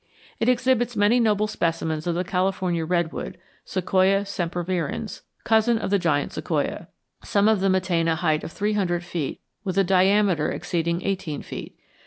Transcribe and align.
It 0.39 0.49
exhibits 0.49 0.95
many 0.95 1.19
noble 1.19 1.45
specimens 1.45 2.07
of 2.07 2.15
the 2.15 2.23
California 2.23 2.83
redwood, 2.85 3.37
Sequoia 3.65 4.21
sempervirens, 4.25 5.21
cousin 5.43 5.77
of 5.77 5.91
the 5.91 5.99
giant 5.99 6.33
sequoia. 6.33 6.87
Some 7.23 7.47
of 7.47 7.59
them 7.59 7.75
attain 7.75 8.07
a 8.07 8.15
height 8.15 8.43
of 8.43 8.51
three 8.51 8.73
hundred 8.73 9.03
feet, 9.03 9.41
with 9.63 9.77
a 9.77 9.83
diameter 9.83 10.51
exceeding 10.51 11.03
eighteen 11.03 11.43
feet. 11.43 11.75